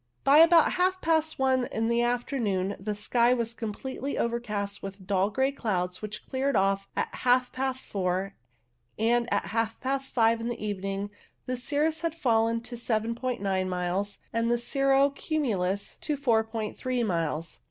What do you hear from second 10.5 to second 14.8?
evening the cirrus had fallen to 7*9 miles, and the